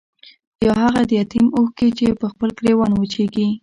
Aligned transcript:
يا 0.65 0.73
هاغه 0.81 1.01
د 1.09 1.11
يتيم 1.19 1.47
اوښکې 1.57 1.87
چې 1.97 2.05
پۀ 2.19 2.25
خپل 2.33 2.49
ګريوان 2.57 2.91
وچيږي 2.95 3.47